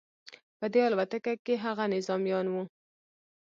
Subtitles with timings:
[0.59, 2.63] په دې الوتکه کې هغه نظامیان وو